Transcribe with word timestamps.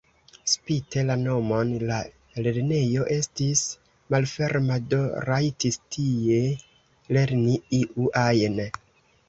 Spite 0.51 1.01
la 1.09 1.17
nomon 1.23 1.73
la 1.89 1.97
lernejo 2.47 3.05
estis 3.17 3.61
malferma, 4.15 4.79
do 4.95 5.03
rajtis 5.29 5.79
tie 5.99 6.43
lerni 7.19 7.63
iu 7.85 8.13
ajn. 8.27 8.61